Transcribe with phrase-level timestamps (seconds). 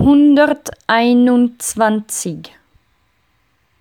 [0.00, 2.59] hunderteinundzwanzig.